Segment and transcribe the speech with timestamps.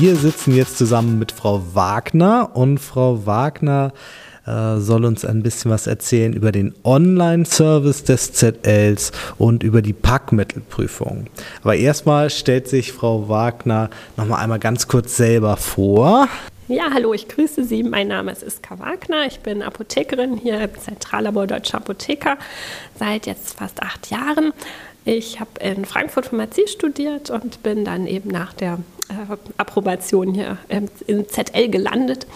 [0.00, 3.92] Wir sitzen jetzt zusammen mit Frau Wagner und Frau Wagner
[4.46, 9.92] äh, soll uns ein bisschen was erzählen über den Online-Service des ZLs und über die
[9.92, 11.26] Packmittelprüfung.
[11.62, 16.28] Aber erstmal stellt sich Frau Wagner noch mal einmal ganz kurz selber vor.
[16.68, 17.82] Ja, hallo, ich grüße Sie.
[17.82, 19.26] Mein Name ist Iska Wagner.
[19.26, 22.38] Ich bin Apothekerin hier im Zentrallabor Deutscher Apotheker
[22.98, 24.54] seit jetzt fast acht Jahren.
[25.04, 28.78] Ich habe in Frankfurt Pharmazie studiert und bin dann eben nach der
[29.56, 32.26] Approbation hier im, im ZL gelandet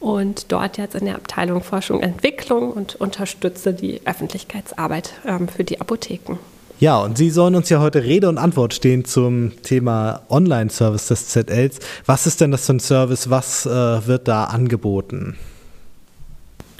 [0.00, 5.64] und dort jetzt in der Abteilung Forschung und Entwicklung und unterstütze die Öffentlichkeitsarbeit ähm, für
[5.64, 6.38] die Apotheken.
[6.80, 11.28] Ja, und Sie sollen uns ja heute Rede und Antwort stehen zum Thema Online-Service des
[11.28, 11.78] ZLs.
[12.06, 13.30] Was ist denn das für ein Service?
[13.30, 13.70] Was äh,
[14.06, 15.36] wird da angeboten?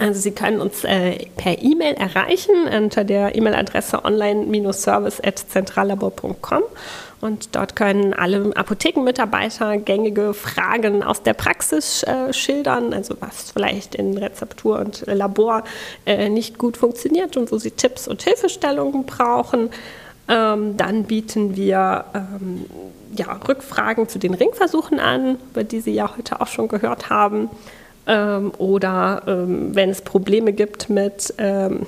[0.03, 6.63] Also Sie können uns äh, per E-Mail erreichen unter der E-Mail-Adresse online-service.zentrallabor.com
[7.21, 13.95] und dort können alle Apothekenmitarbeiter gängige Fragen aus der Praxis äh, schildern, also was vielleicht
[13.95, 15.63] in Rezeptur und Labor
[16.05, 19.69] äh, nicht gut funktioniert und wo sie Tipps und Hilfestellungen brauchen.
[20.27, 22.65] Ähm, dann bieten wir ähm,
[23.15, 27.49] ja, Rückfragen zu den Ringversuchen an, über die Sie ja heute auch schon gehört haben.
[28.05, 31.85] Ähm, oder ähm, wenn es Probleme gibt mit ähm,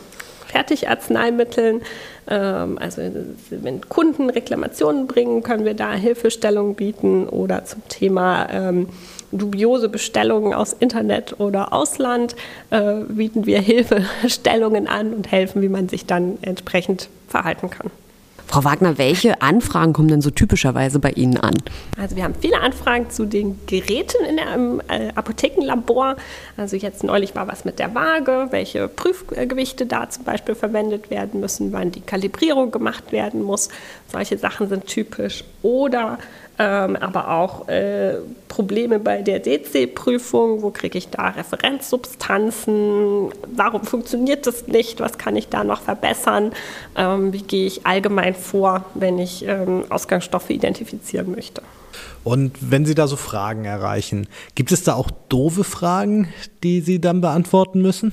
[0.48, 1.82] Fertigarzneimitteln,
[2.28, 3.02] ähm, also
[3.50, 8.88] wenn Kunden Reklamationen bringen, können wir da Hilfestellungen bieten oder zum Thema ähm,
[9.32, 12.36] dubiose Bestellungen aus Internet oder Ausland
[12.70, 17.92] äh, bieten wir Hilfestellungen an und helfen, wie man sich dann entsprechend verhalten kann.
[18.48, 21.56] Frau Wagner, welche Anfragen kommen denn so typischerweise bei Ihnen an?
[22.00, 26.16] Also wir haben viele Anfragen zu den Geräten in der, im äh, Apothekenlabor.
[26.56, 31.40] Also jetzt neulich war was mit der Waage, welche Prüfgewichte da zum Beispiel verwendet werden
[31.40, 33.70] müssen, wann die Kalibrierung gemacht werden muss.
[34.12, 35.44] Solche Sachen sind typisch.
[35.62, 36.20] Oder
[36.58, 38.16] ähm, aber auch äh,
[38.48, 45.36] Probleme bei der DC-Prüfung, wo kriege ich da Referenzsubstanzen, warum funktioniert das nicht, was kann
[45.36, 46.52] ich da noch verbessern,
[46.96, 51.62] ähm, wie gehe ich allgemein vor, wenn ich ähm, Ausgangsstoffe identifizieren möchte.
[52.24, 56.30] Und wenn Sie da so Fragen erreichen, gibt es da auch doofe Fragen,
[56.64, 58.12] die Sie dann beantworten müssen?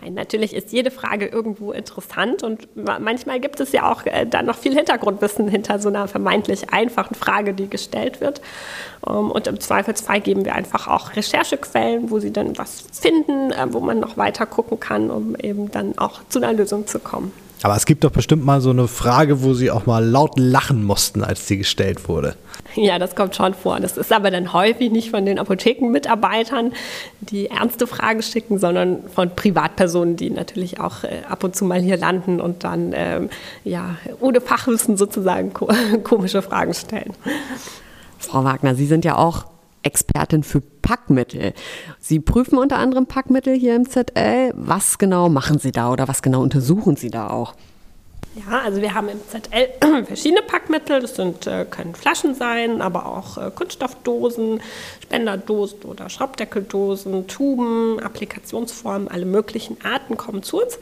[0.00, 4.42] Nein, natürlich ist jede Frage irgendwo interessant und manchmal gibt es ja auch äh, da
[4.42, 8.40] noch viel Hintergrundwissen hinter so einer vermeintlich einfachen Frage, die gestellt wird.
[9.06, 13.72] Ähm, und im Zweifelsfall geben wir einfach auch Recherchequellen, wo Sie dann was finden, äh,
[13.72, 17.32] wo man noch weiter gucken kann, um eben dann auch zu einer Lösung zu kommen.
[17.62, 20.84] Aber es gibt doch bestimmt mal so eine Frage, wo Sie auch mal laut lachen
[20.84, 22.36] mussten, als sie gestellt wurde.
[22.74, 23.80] Ja, das kommt schon vor.
[23.80, 26.72] Das ist aber dann häufig nicht von den Apothekenmitarbeitern,
[27.20, 31.80] die ernste Fragen schicken, sondern von Privatpersonen, die natürlich auch äh, ab und zu mal
[31.80, 33.30] hier landen und dann ähm,
[33.64, 35.68] ja, ohne Fachwissen sozusagen ko
[36.04, 37.12] komische Fragen stellen.
[38.18, 39.46] Frau Wagner, Sie sind ja auch
[39.86, 41.54] Expertin für Packmittel.
[42.00, 44.52] Sie prüfen unter anderem Packmittel hier im ZL.
[44.54, 47.54] Was genau machen Sie da oder was genau untersuchen Sie da auch?
[48.34, 51.00] Ja, also wir haben im ZL verschiedene Packmittel.
[51.00, 54.60] Das sind, äh, können Flaschen sein, aber auch äh, Kunststoffdosen,
[55.02, 60.78] Spenderdosen oder Schraubdeckeldosen, Tuben, Applikationsformen, alle möglichen Arten kommen zu uns.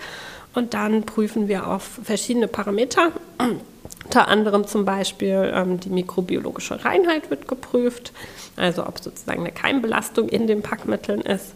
[0.54, 3.12] Und dann prüfen wir auf verschiedene Parameter.
[4.14, 8.12] Unter anderem zum Beispiel ähm, die mikrobiologische Reinheit wird geprüft,
[8.54, 11.52] also ob sozusagen eine Keimbelastung in den Packmitteln ist.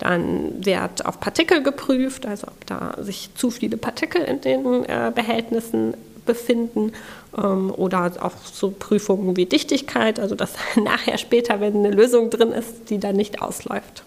[0.00, 5.12] Dann wird auf Partikel geprüft, also ob da sich zu viele Partikel in den äh,
[5.14, 5.94] Behältnissen
[6.26, 6.92] befinden
[7.38, 12.52] ähm, oder auch so Prüfungen wie Dichtigkeit, also dass nachher später, wenn eine Lösung drin
[12.52, 14.02] ist, die dann nicht ausläuft.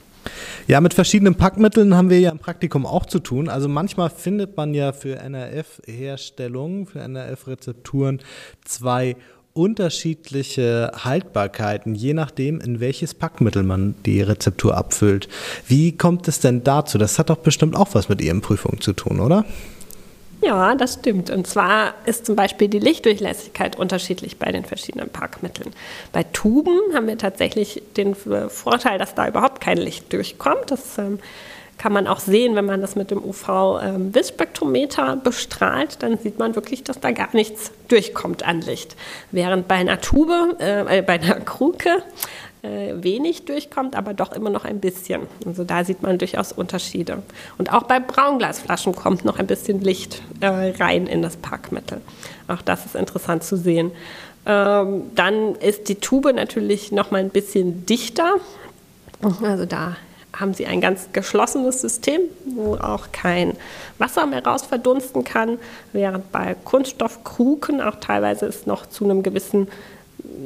[0.68, 3.48] Ja, mit verschiedenen Packmitteln haben wir ja im Praktikum auch zu tun.
[3.48, 8.20] Also manchmal findet man ja für NRF-Herstellungen, für NRF-Rezepturen
[8.66, 9.16] zwei
[9.54, 15.30] unterschiedliche Haltbarkeiten, je nachdem, in welches Packmittel man die Rezeptur abfüllt.
[15.68, 16.98] Wie kommt es denn dazu?
[16.98, 19.46] Das hat doch bestimmt auch was mit Ihren Prüfungen zu tun, oder?
[20.42, 21.30] Ja, das stimmt.
[21.30, 25.74] Und zwar ist zum Beispiel die Lichtdurchlässigkeit unterschiedlich bei den verschiedenen Packmitteln.
[26.12, 30.70] Bei Tuben haben wir tatsächlich den Vorteil, dass da überhaupt kein Licht durchkommt.
[30.70, 31.20] Das ähm,
[31.78, 36.56] kann man auch sehen, wenn man das mit dem UV-Wissspektrometer ähm, bestrahlt, dann sieht man
[36.56, 38.96] wirklich, dass da gar nichts durchkommt an Licht.
[39.32, 42.04] Während bei einer Tube, äh, bei einer Kruke,
[42.64, 45.22] äh, wenig durchkommt, aber doch immer noch ein bisschen.
[45.46, 47.22] Also da sieht man durchaus Unterschiede.
[47.58, 52.02] Und auch bei Braunglasflaschen kommt noch ein bisschen Licht äh, rein in das Packmittel.
[52.48, 53.92] Auch das ist interessant zu sehen.
[54.46, 58.36] Ähm, dann ist die Tube natürlich noch mal ein bisschen dichter.
[59.42, 59.98] Also da
[60.40, 63.54] haben sie ein ganz geschlossenes System, wo auch kein
[63.98, 65.58] Wasser mehr raus verdunsten kann,
[65.94, 69.68] während bei Kunststoffkruken auch teilweise es noch zu einem gewissen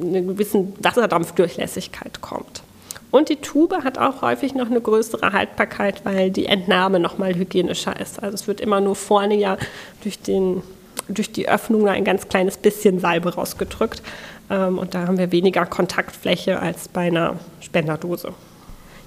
[0.02, 2.64] einer gewissen Wasserdampfdurchlässigkeit kommt.
[3.12, 8.00] Und die Tube hat auch häufig noch eine größere Haltbarkeit, weil die Entnahme nochmal hygienischer
[8.00, 8.24] ist.
[8.24, 9.58] Also es wird immer nur vorne ja
[10.02, 10.64] durch, den,
[11.10, 14.02] durch die Öffnung ein ganz kleines bisschen Salbe rausgedrückt.
[14.50, 18.34] Ähm, und da haben wir weniger Kontaktfläche als bei einer Spenderdose.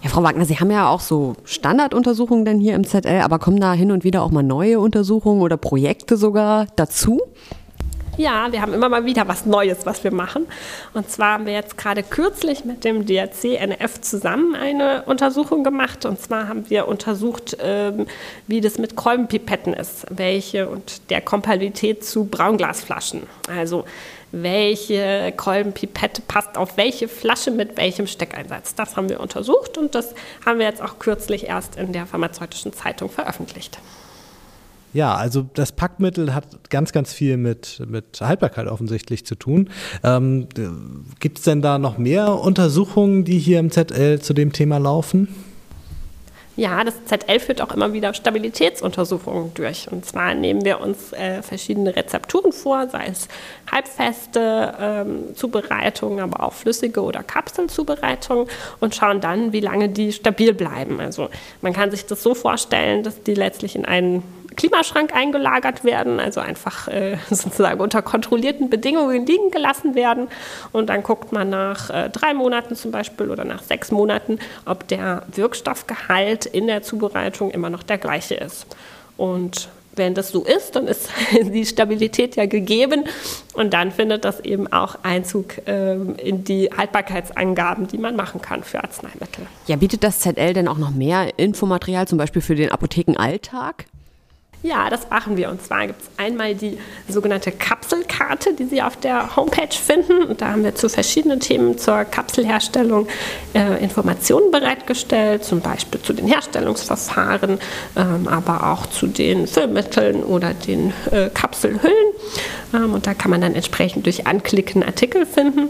[0.02, 3.58] Ja, Frau Wagner, Sie haben ja auch so Standarduntersuchungen denn hier im ZL, aber kommen
[3.58, 7.22] da hin und wieder auch mal neue Untersuchungen oder Projekte sogar dazu?
[8.16, 10.46] Ja, wir haben immer mal wieder was Neues, was wir machen.
[10.92, 16.04] Und zwar haben wir jetzt gerade kürzlich mit dem DRC NF zusammen eine Untersuchung gemacht.
[16.04, 18.06] Und zwar haben wir untersucht, ähm,
[18.46, 23.24] wie das mit Kolbenpipetten ist, welche und der Kompatibilität zu Braunglasflaschen.
[23.48, 23.84] Also
[24.30, 28.74] welche Kolbenpipette passt auf welche Flasche mit welchem Steckeinsatz.
[28.74, 30.14] Das haben wir untersucht und das
[30.44, 33.78] haben wir jetzt auch kürzlich erst in der pharmazeutischen Zeitung veröffentlicht.
[34.94, 39.68] Ja, also das Packmittel hat ganz, ganz viel mit, mit Haltbarkeit offensichtlich zu tun.
[40.04, 40.46] Ähm,
[41.18, 45.28] Gibt es denn da noch mehr Untersuchungen, die hier im ZL zu dem Thema laufen?
[46.56, 49.90] Ja, das ZL führt auch immer wieder Stabilitätsuntersuchungen durch.
[49.90, 53.26] Und zwar nehmen wir uns äh, verschiedene Rezepturen vor, sei es
[53.72, 58.46] halbfeste ähm, Zubereitungen, aber auch flüssige oder Kapselzubereitungen
[58.78, 61.00] und schauen dann, wie lange die stabil bleiben.
[61.00, 61.28] Also
[61.60, 64.22] man kann sich das so vorstellen, dass die letztlich in einen
[64.56, 70.28] Klimaschrank eingelagert werden, also einfach äh, sozusagen unter kontrollierten Bedingungen liegen gelassen werden.
[70.72, 74.86] Und dann guckt man nach äh, drei Monaten zum Beispiel oder nach sechs Monaten, ob
[74.88, 78.66] der Wirkstoffgehalt in der Zubereitung immer noch der gleiche ist.
[79.16, 81.08] Und wenn das so ist, dann ist
[81.42, 83.04] die Stabilität ja gegeben
[83.54, 88.64] und dann findet das eben auch Einzug ähm, in die Haltbarkeitsangaben, die man machen kann
[88.64, 89.46] für Arzneimittel.
[89.66, 93.86] Ja, bietet das ZL denn auch noch mehr Infomaterial, zum Beispiel für den Apothekenalltag?
[94.64, 95.50] Ja, das machen wir.
[95.50, 100.22] Und zwar gibt es einmal die sogenannte Kapselkarte, die Sie auf der Homepage finden.
[100.22, 103.06] Und da haben wir zu verschiedenen Themen zur Kapselherstellung
[103.54, 107.58] äh, Informationen bereitgestellt, zum Beispiel zu den Herstellungsverfahren,
[107.94, 112.13] ähm, aber auch zu den Füllmitteln oder den äh, Kapselhüllen.
[112.72, 115.68] Ähm, und da kann man dann entsprechend durch Anklicken Artikel finden.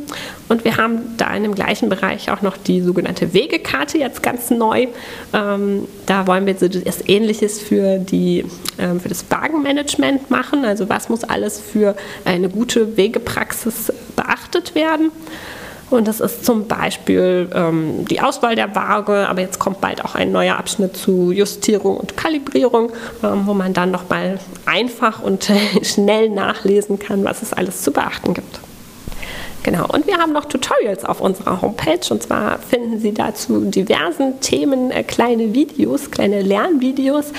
[0.49, 4.51] Und wir haben da in dem gleichen Bereich auch noch die sogenannte Wegekarte, jetzt ganz
[4.51, 4.89] neu.
[5.33, 8.45] Ähm, da wollen wir so etwas Ähnliches für die
[8.79, 10.65] ähm, für das Wagenmanagement machen.
[10.65, 15.11] Also was muss alles für eine gute Wegepraxis beachtet werden.
[15.91, 20.15] Und das ist zum Beispiel ähm, die Auswahl der Waage, aber jetzt kommt bald auch
[20.15, 22.91] ein neuer Abschnitt zu Justierung und Kalibrierung,
[23.23, 25.51] ähm, wo man dann nochmal einfach und
[25.83, 28.61] schnell nachlesen kann, was es alles zu beachten gibt.
[29.65, 32.01] Genau, und wir haben noch Tutorials auf unserer Homepage.
[32.11, 37.33] Und zwar finden Sie dazu diversen Themen äh, kleine Videos, kleine Lernvideos,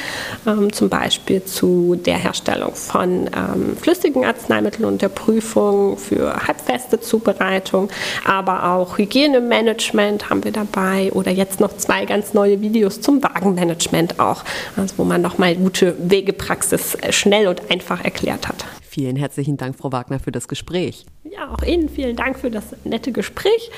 [0.47, 6.99] ähm, zum Beispiel zu der Herstellung von ähm, flüssigen Arzneimitteln und der Prüfung für halbfeste
[6.99, 7.89] Zubereitung,
[8.25, 11.11] aber auch Hygienemanagement haben wir dabei.
[11.13, 14.43] Oder jetzt noch zwei ganz neue Videos zum Wagenmanagement auch,
[14.75, 18.65] also wo man nochmal gute Wegepraxis äh, schnell und einfach erklärt hat.
[18.95, 21.05] Vielen herzlichen Dank, Frau Wagner, für das Gespräch.
[21.29, 23.69] Ja, auch Ihnen vielen Dank für das nette Gespräch.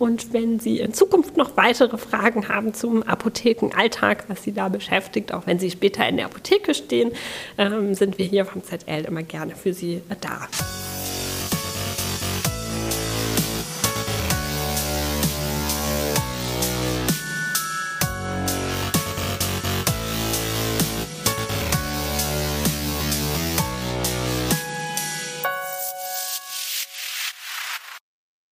[0.00, 5.32] Und wenn Sie in Zukunft noch weitere Fragen haben zum Apothekenalltag, was Sie da beschäftigt,
[5.32, 7.12] auch wenn Sie später in der Apotheke stehen,
[7.56, 10.48] ähm, sind wir hier vom ZL immer gerne für Sie da.